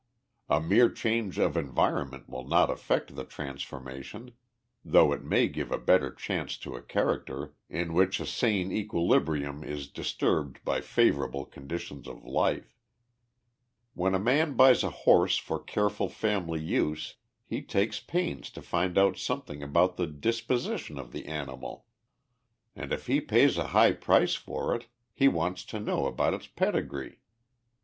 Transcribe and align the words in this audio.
A 0.49 0.59
mere 0.59 0.89
change 0.89 1.37
of 1.37 1.55
environment 1.55 2.27
will 2.27 2.47
not 2.47 2.71
affect 2.71 3.15
the 3.15 3.23
transformation, 3.23 4.31
though 4.83 5.13
it 5.13 5.23
may 5.23 5.47
give 5.47 5.71
a 5.71 5.77
better 5.77 6.11
chance 6.11 6.57
to 6.57 6.75
a 6.75 6.81
character 6.81 7.53
in 7.69 7.93
which 7.93 8.19
a 8.19 8.25
sane 8.25 8.71
equilibrium 8.71 9.63
is 9.63 9.87
disturbed 9.87 10.57
by 10.65 10.77
unfavorable 10.77 11.45
condi 11.45 11.77
tions 11.79 12.07
of 12.07 12.23
life. 12.25 12.75
When 13.93 14.15
a 14.15 14.19
man 14.19 14.55
buys 14.55 14.83
a 14.83 14.89
horse 14.89 15.37
for 15.37 15.59
careful 15.63 16.09
family 16.09 16.61
use 16.61 17.17
he 17.45 17.61
takes 17.61 17.99
pains 17.99 18.49
to 18.53 18.63
find 18.63 18.97
out 18.97 19.17
something 19.17 19.61
about 19.61 19.97
the 19.97 20.07
disposition 20.07 20.97
of 20.97 21.11
the 21.11 21.27
animal, 21.27 21.85
and 22.75 22.91
if 22.91 23.05
he 23.05 23.21
pays 23.21 23.55
a 23.55 23.67
high 23.67 23.91
price 23.91 24.33
for 24.33 24.73
it, 24.75 24.87
he 25.13 25.27
wants 25.27 25.63
to 25.65 25.79
know 25.79 26.07
about 26.07 26.33
its 26.33 26.47
pedigree. 26.47 27.19